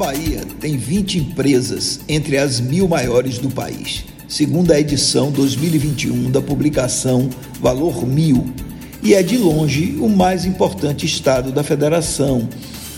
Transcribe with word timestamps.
Bahia 0.00 0.40
tem 0.58 0.78
20 0.78 1.18
empresas 1.18 2.00
entre 2.08 2.38
as 2.38 2.58
mil 2.58 2.88
maiores 2.88 3.36
do 3.36 3.50
país, 3.50 4.06
segundo 4.26 4.72
a 4.72 4.80
edição 4.80 5.30
2021 5.30 6.30
da 6.30 6.40
publicação 6.40 7.28
Valor 7.60 8.06
Mil, 8.06 8.50
e 9.02 9.12
é 9.12 9.22
de 9.22 9.36
longe 9.36 9.98
o 10.00 10.08
mais 10.08 10.46
importante 10.46 11.04
estado 11.04 11.52
da 11.52 11.62
federação, 11.62 12.48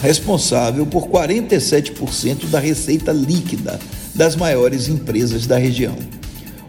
responsável 0.00 0.86
por 0.86 1.08
47% 1.08 2.49
da 2.49 2.60
receita 2.60 3.10
líquida 3.10 3.80
das 4.14 4.37
maiores 4.37 4.87
empresas 4.87 5.44
da 5.44 5.58
região. 5.58 5.96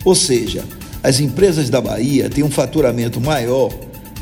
Ou 0.04 0.16
seja, 0.16 0.64
as 1.04 1.20
empresas 1.20 1.70
da 1.70 1.80
Bahia 1.80 2.28
têm 2.28 2.44
um 2.44 2.50
faturamento 2.50 3.22
maior 3.22 3.72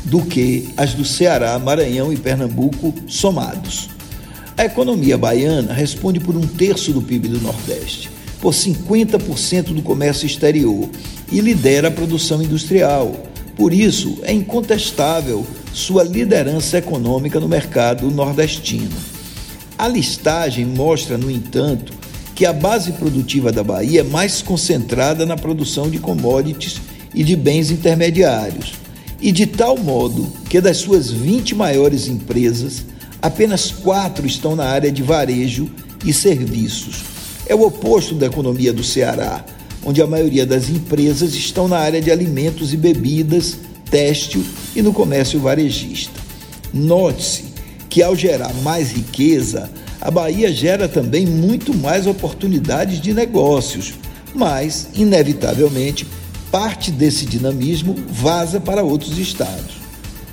do 0.04 0.20
que 0.20 0.68
as 0.76 0.92
do 0.92 1.06
Ceará, 1.06 1.58
Maranhão 1.58 2.12
e 2.12 2.18
Pernambuco 2.18 2.92
somados. 3.08 3.88
A 4.56 4.64
economia 4.64 5.16
baiana 5.16 5.72
responde 5.72 6.20
por 6.20 6.36
um 6.36 6.46
terço 6.46 6.92
do 6.92 7.00
PIB 7.00 7.28
do 7.28 7.40
Nordeste, 7.40 8.10
por 8.40 8.52
50% 8.52 9.72
do 9.72 9.82
comércio 9.82 10.26
exterior 10.26 10.88
e 11.30 11.40
lidera 11.40 11.88
a 11.88 11.90
produção 11.90 12.42
industrial. 12.42 13.14
Por 13.56 13.72
isso, 13.72 14.18
é 14.22 14.32
incontestável 14.32 15.46
sua 15.72 16.02
liderança 16.02 16.78
econômica 16.78 17.40
no 17.40 17.48
mercado 17.48 18.10
nordestino. 18.10 18.96
A 19.78 19.88
listagem 19.88 20.66
mostra, 20.66 21.16
no 21.16 21.30
entanto, 21.30 21.94
que 22.34 22.44
a 22.44 22.52
base 22.52 22.92
produtiva 22.92 23.50
da 23.50 23.64
Bahia 23.64 24.00
é 24.00 24.04
mais 24.04 24.42
concentrada 24.42 25.24
na 25.24 25.36
produção 25.36 25.90
de 25.90 25.98
commodities 25.98 26.80
e 27.14 27.24
de 27.24 27.36
bens 27.36 27.70
intermediários, 27.70 28.74
e 29.22 29.30
de 29.30 29.46
tal 29.46 29.78
modo 29.78 30.26
que 30.50 30.60
das 30.60 30.78
suas 30.78 31.08
20 31.10 31.54
maiores 31.54 32.08
empresas, 32.08 32.84
apenas 33.22 33.70
quatro 33.70 34.26
estão 34.26 34.56
na 34.56 34.64
área 34.64 34.90
de 34.90 35.02
varejo 35.02 35.70
e 36.04 36.12
serviços. 36.12 37.04
É 37.46 37.54
o 37.54 37.62
oposto 37.62 38.16
da 38.16 38.26
economia 38.26 38.72
do 38.72 38.82
Ceará, 38.82 39.44
onde 39.84 40.02
a 40.02 40.06
maioria 40.06 40.44
das 40.44 40.68
empresas 40.68 41.34
estão 41.34 41.68
na 41.68 41.78
área 41.78 42.00
de 42.00 42.10
alimentos 42.10 42.74
e 42.74 42.76
bebidas, 42.76 43.58
têxtil 43.88 44.44
e 44.74 44.82
no 44.82 44.92
comércio 44.92 45.38
varejista. 45.38 46.20
Note-se 46.74 47.44
que, 47.88 48.02
ao 48.02 48.16
gerar 48.16 48.52
mais 48.62 48.90
riqueza, 48.90 49.70
a 50.00 50.10
Bahia 50.10 50.50
gera 50.50 50.88
também 50.88 51.26
muito 51.26 51.72
mais 51.76 52.06
oportunidades 52.08 53.00
de 53.00 53.12
negócios, 53.12 53.94
mas, 54.34 54.88
inevitavelmente, 54.94 56.06
parte 56.52 56.90
desse 56.90 57.24
dinamismo 57.24 57.96
vaza 58.10 58.60
para 58.60 58.82
outros 58.82 59.18
estados. 59.18 59.80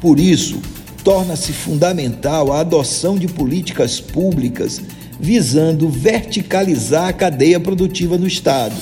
Por 0.01 0.19
isso, 0.19 0.61
torna-se 1.01 1.53
fundamental 1.53 2.51
a 2.51 2.59
adoção 2.59 3.17
de 3.17 3.27
políticas 3.27 4.01
públicas 4.01 4.81
visando 5.17 5.87
verticalizar 5.87 7.07
a 7.07 7.13
cadeia 7.13 7.59
produtiva 7.59 8.17
no 8.17 8.27
estado. 8.27 8.75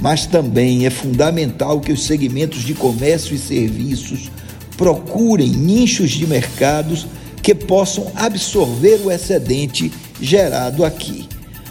Mas 0.00 0.26
também 0.26 0.86
é 0.86 0.90
fundamental 0.90 1.80
que 1.80 1.92
os 1.92 2.04
segmentos 2.04 2.62
de 2.62 2.74
comércio 2.74 3.34
e 3.34 3.38
serviços 3.38 4.30
procurem 4.76 5.48
nichos 5.50 6.10
de 6.12 6.26
mercados 6.26 7.06
que 7.42 7.54
possam 7.54 8.10
absorver 8.14 9.00
o 9.04 9.10
excedente 9.10 9.92
gerado 10.20 10.84
aqui. 10.84 11.28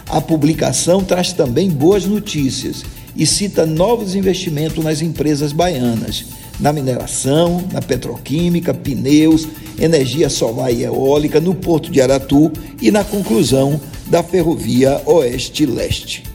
A 0.08 0.20
publicação 0.20 1.02
traz 1.02 1.32
também 1.32 1.70
boas 1.70 2.04
notícias 2.04 2.84
e 3.16 3.26
cita 3.26 3.64
novos 3.64 4.14
investimentos 4.14 4.82
nas 4.82 5.00
empresas 5.00 5.52
baianas, 5.52 6.26
na 6.58 6.72
mineração, 6.72 7.64
na 7.72 7.80
petroquímica, 7.80 8.72
pneus, 8.72 9.46
energia 9.78 10.28
solar 10.28 10.72
e 10.72 10.82
eólica, 10.82 11.40
no 11.40 11.54
porto 11.54 11.90
de 11.90 12.00
Aratu 12.00 12.52
e 12.80 12.90
na 12.90 13.04
conclusão 13.04 13.80
da 14.06 14.22
ferrovia 14.22 15.00
Oeste-Leste. 15.06 16.33